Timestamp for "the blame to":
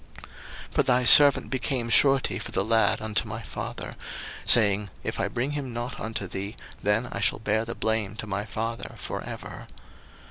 7.65-8.25